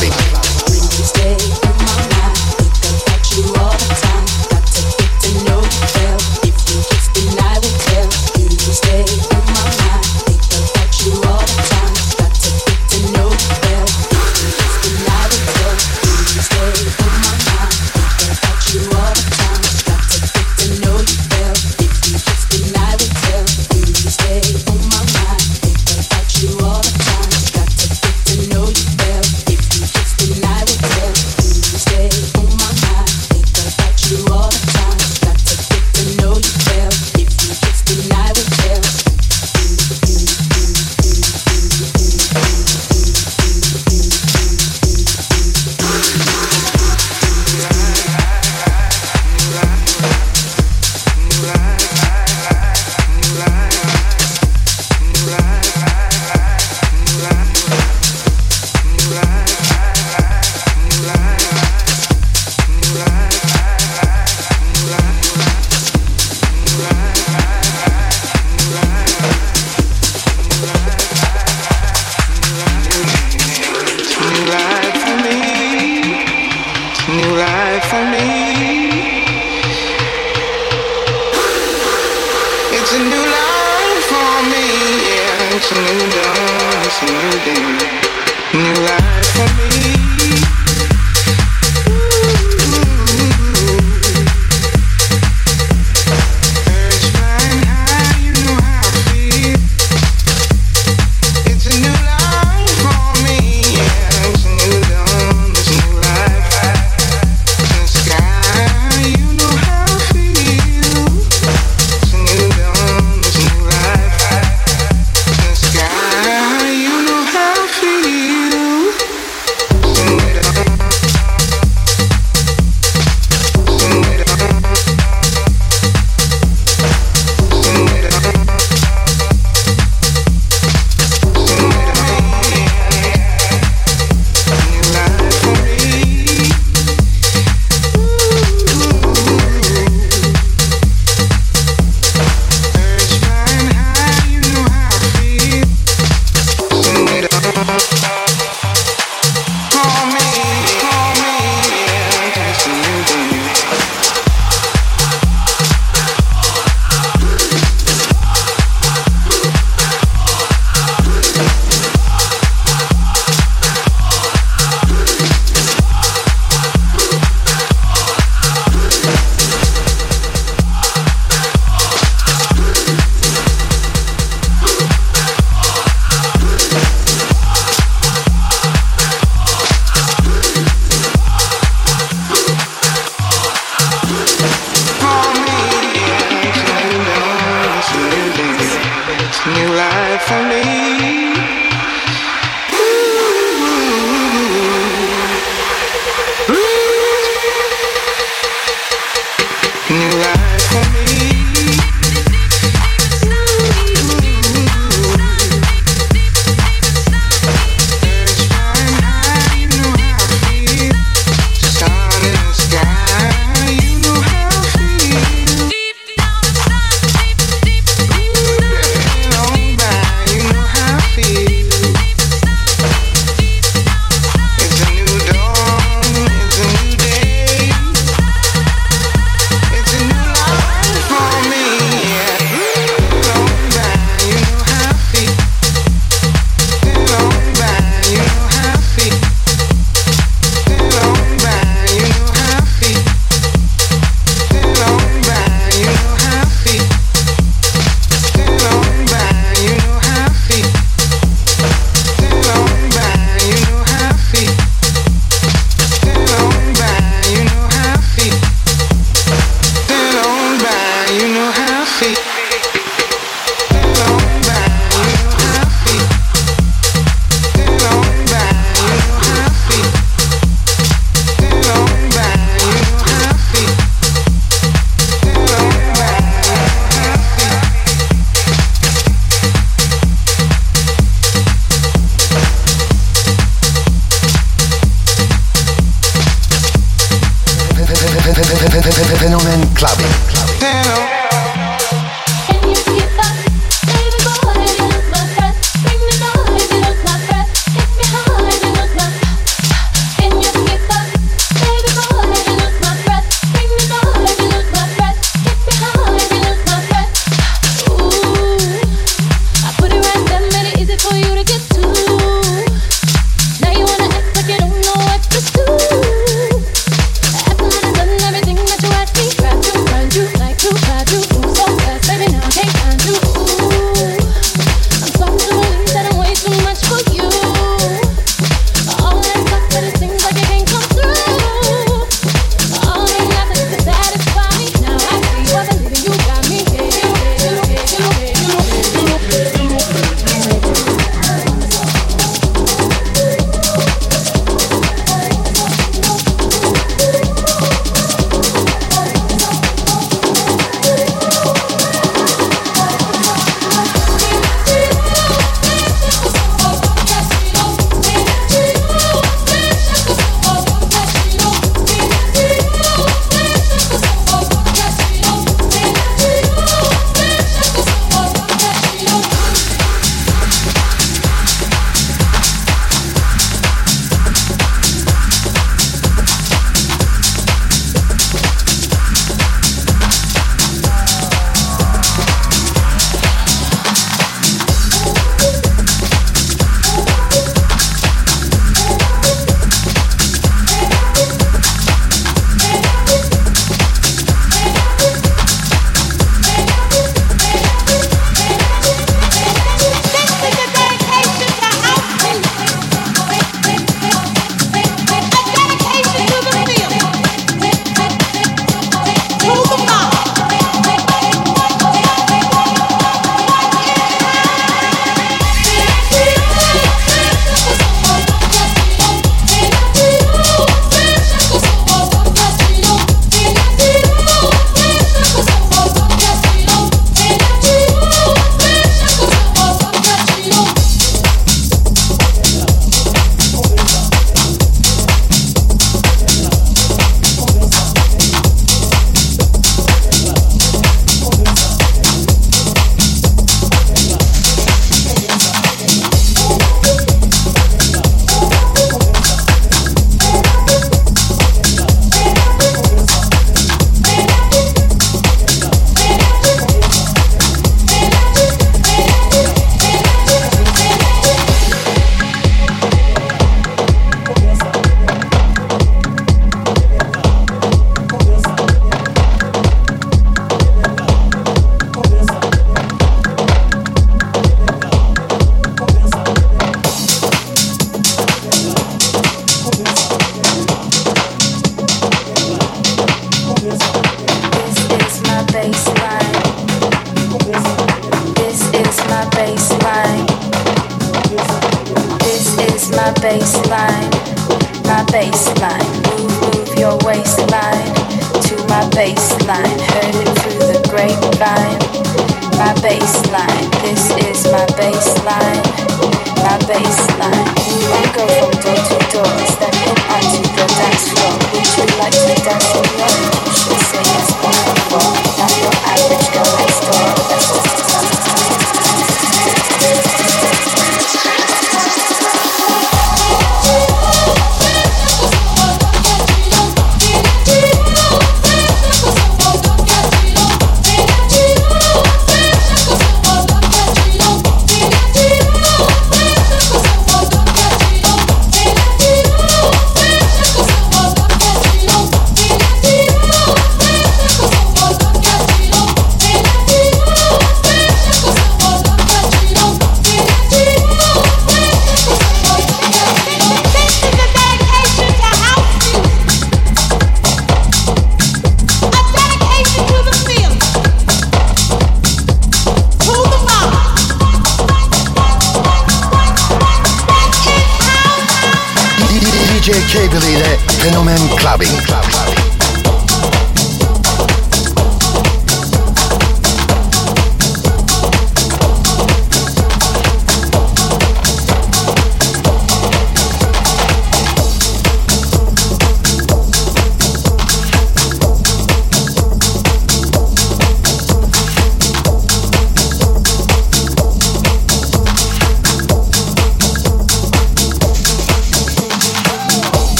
[0.00, 1.87] Bobby.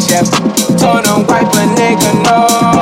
[0.00, 0.30] chef.
[0.78, 2.79] Told him wipe a nigga, no.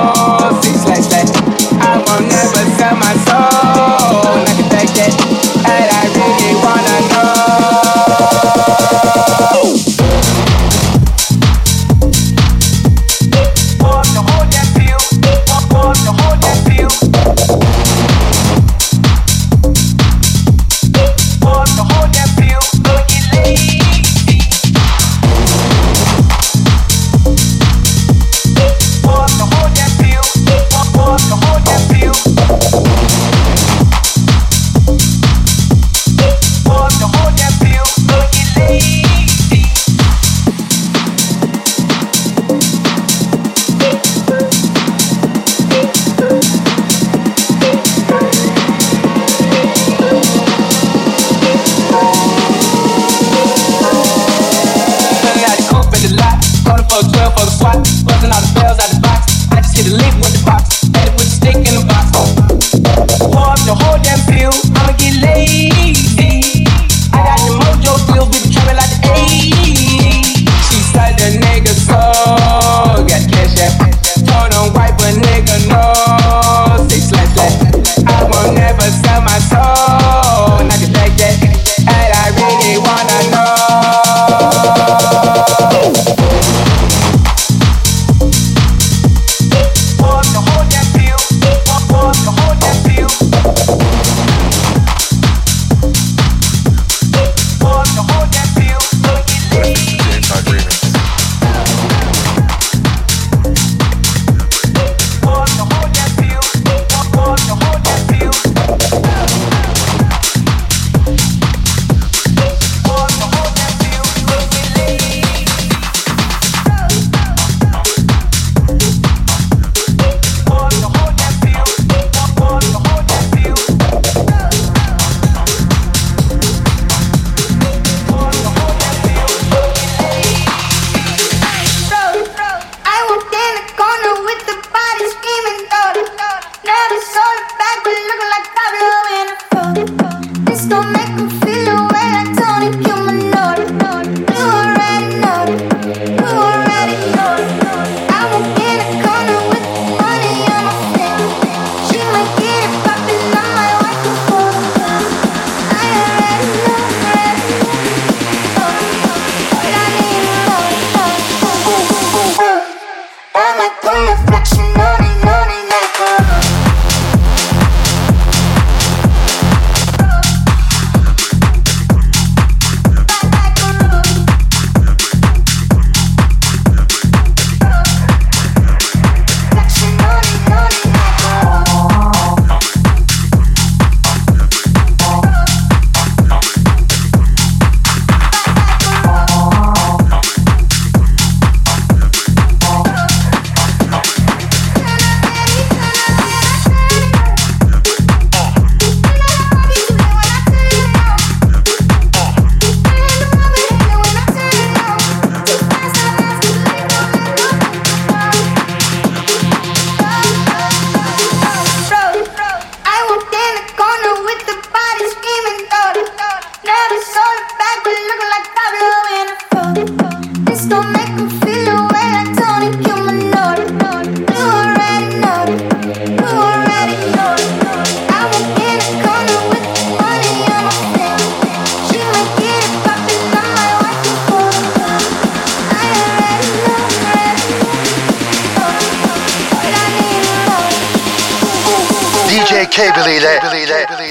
[242.79, 243.43] can't believe that.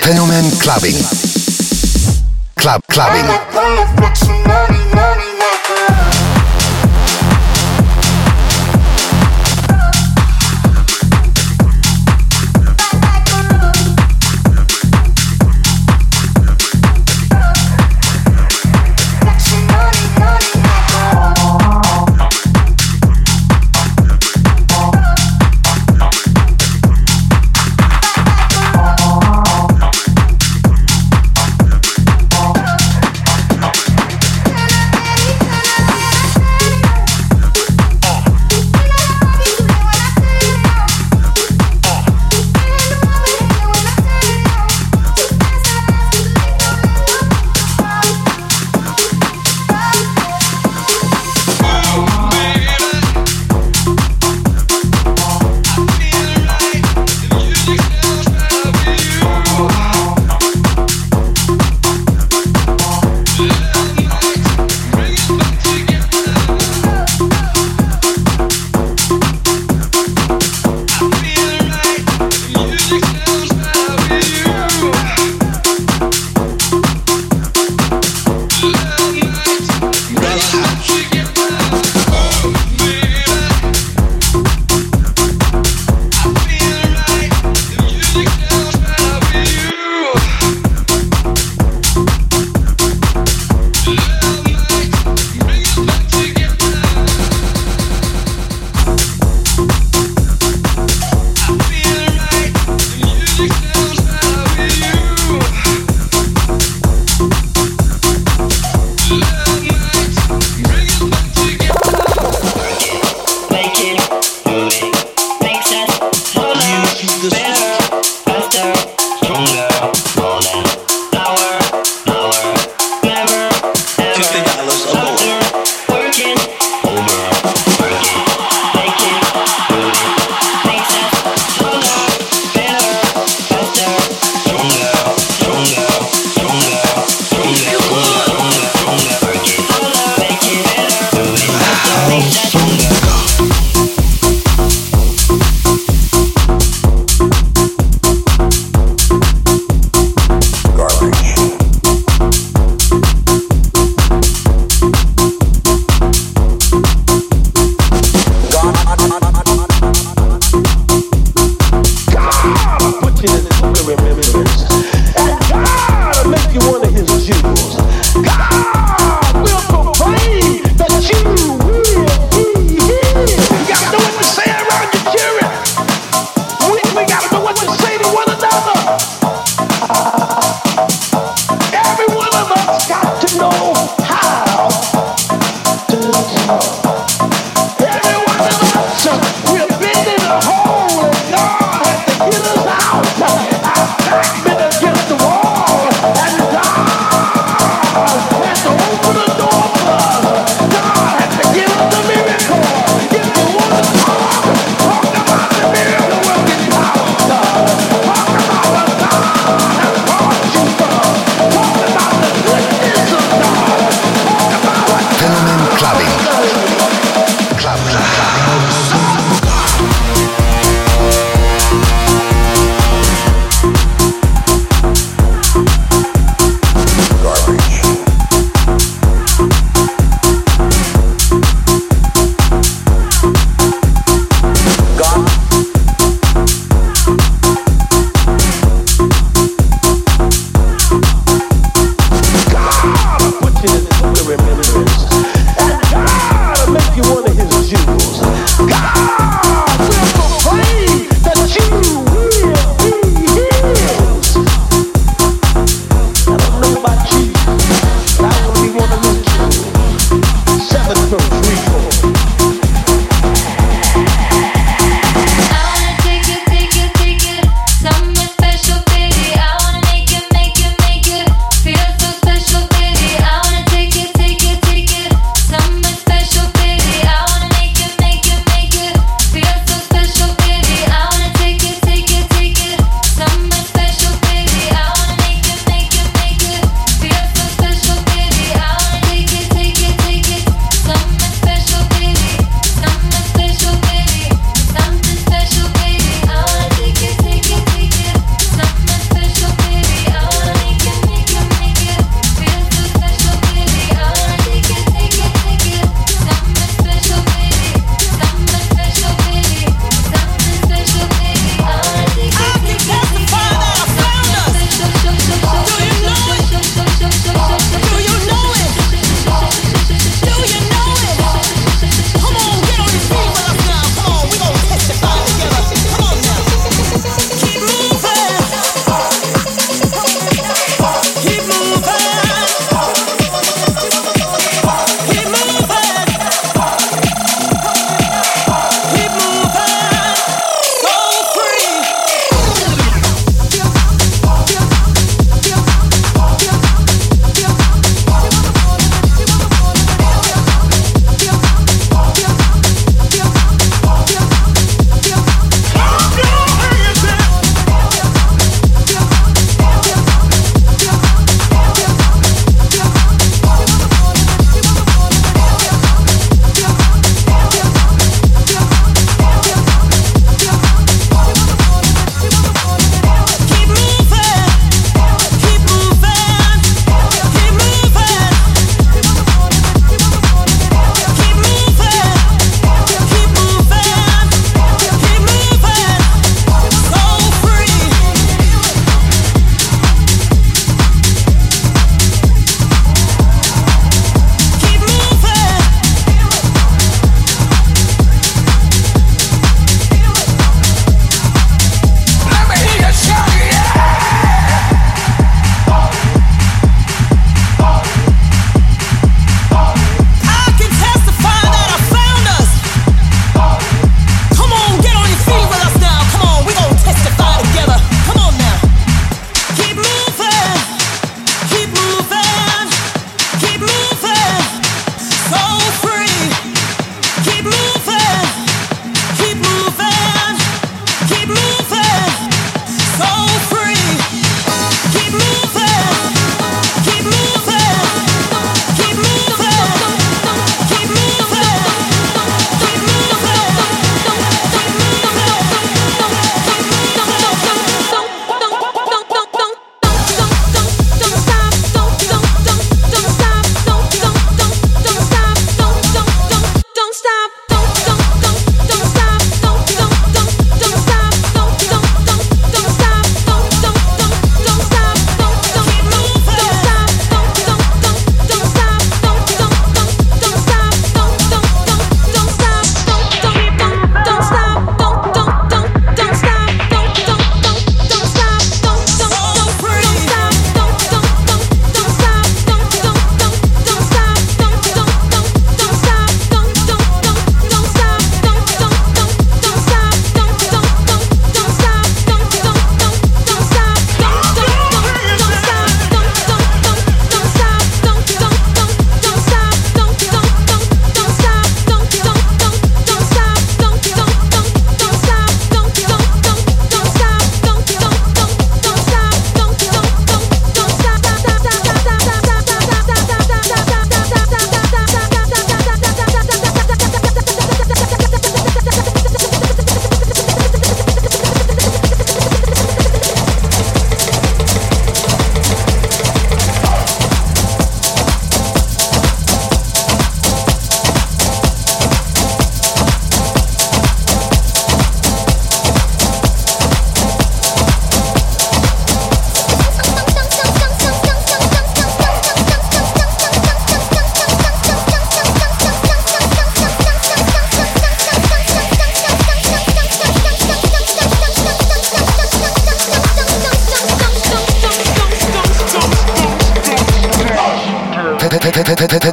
[0.04, 1.00] Phänomen Clubbing.
[2.58, 4.17] Club Clubbing.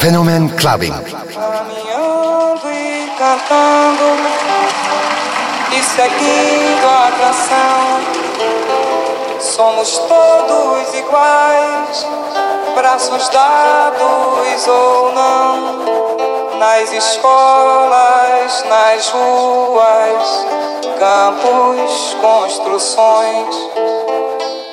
[0.00, 0.94] Fenomen Clubbing.
[1.34, 4.08] Caminhando e cantando
[5.70, 8.00] e seguindo a canção.
[9.40, 12.06] Somos todos iguais,
[12.74, 20.46] braços dados ou não, nas escolas, nas ruas,
[20.98, 23.56] campos, construções,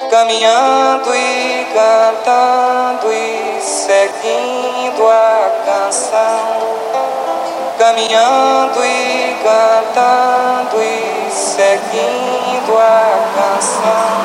[0.09, 3.50] caminhando e cantando e
[3.91, 6.61] seguindo a canção,
[7.77, 14.21] caminhando e cantando e seguindo a Cable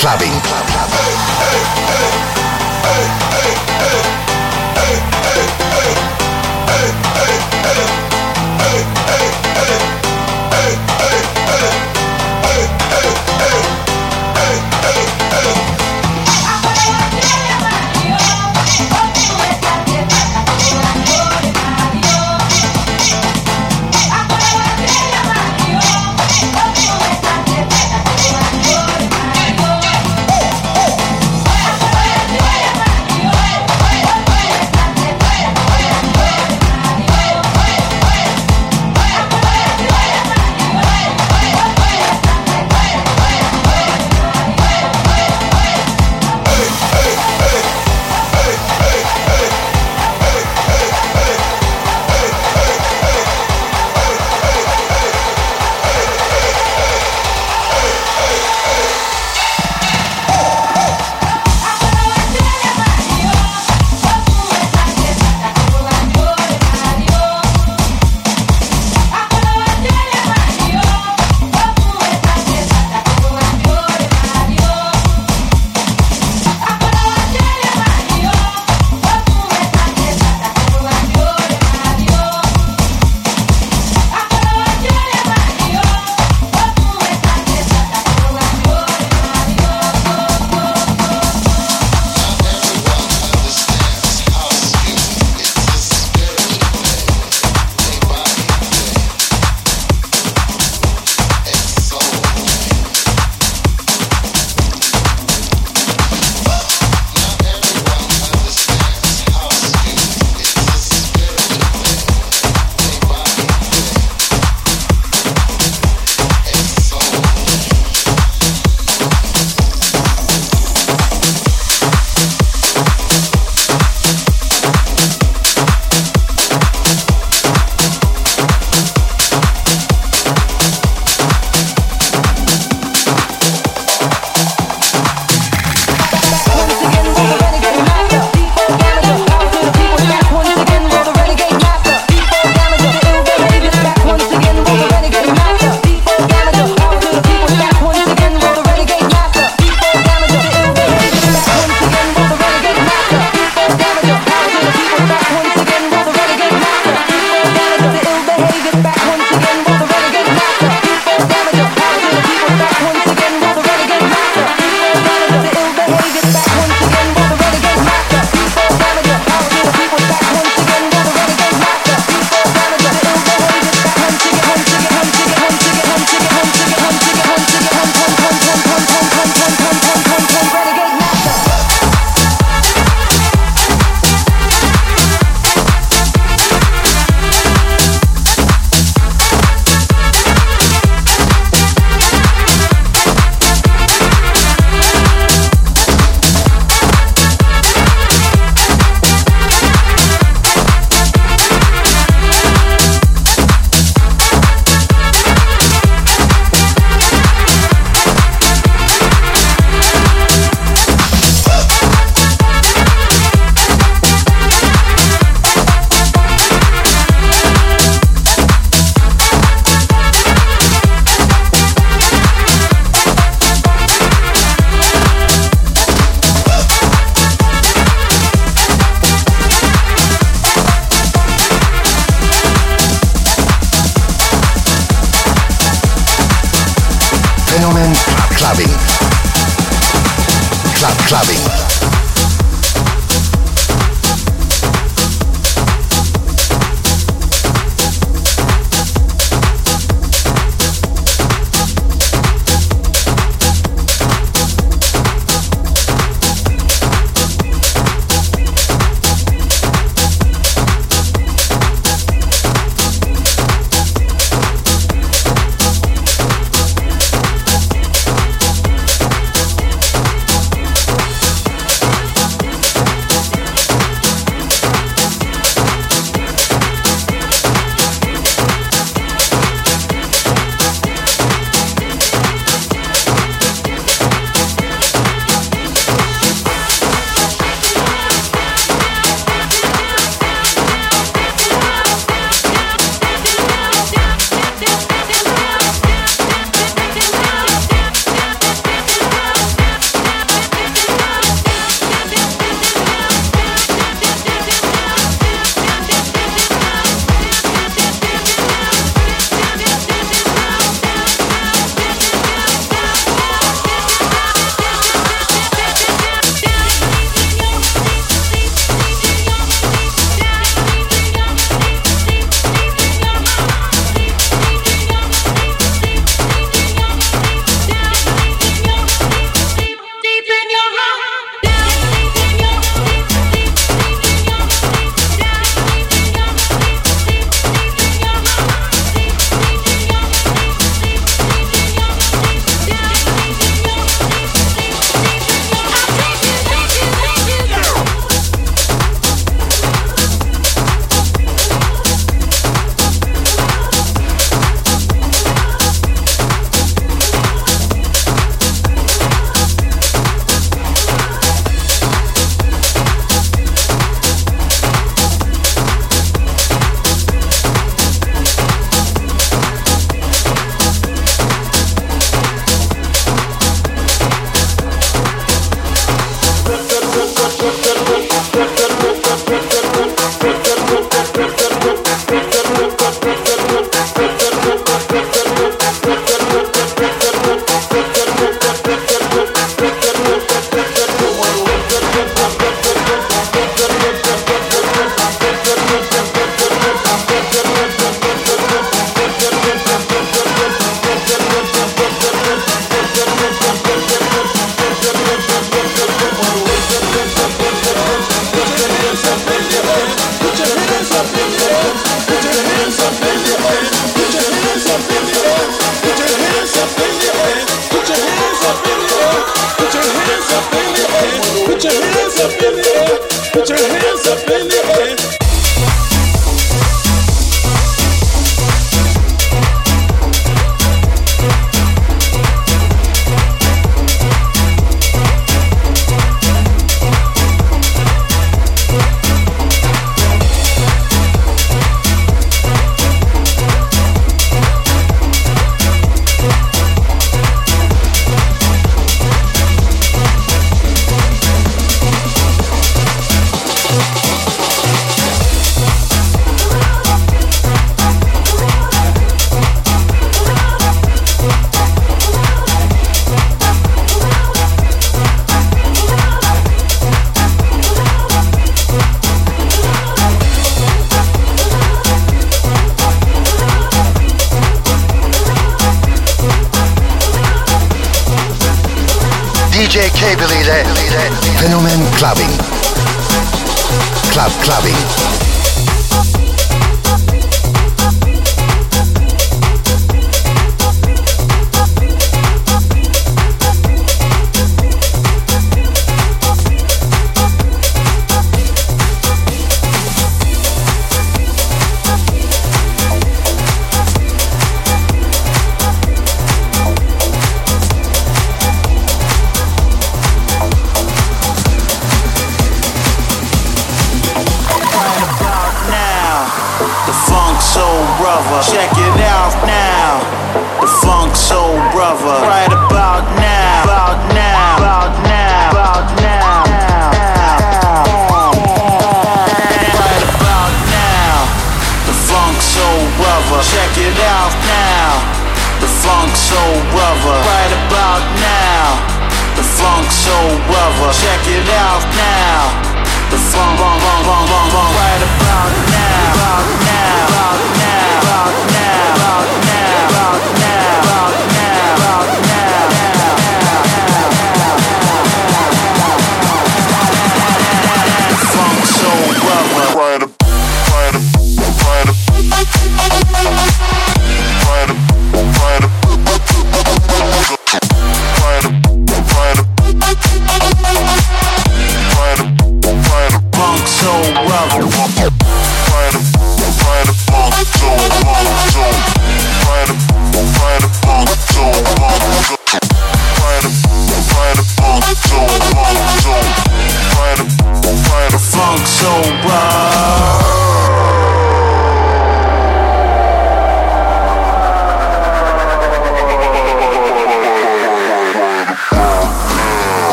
[0.00, 0.79] Clubbing.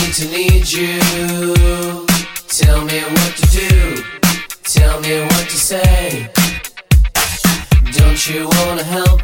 [0.00, 0.98] need to need you.
[2.48, 4.02] Tell me what to do.
[4.62, 6.30] Tell me what to say.
[7.92, 9.19] Don't you wanna help?